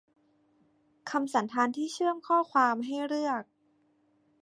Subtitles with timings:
[1.09, 3.43] คำสันธานที่เชื่อมข้อความให้เลือก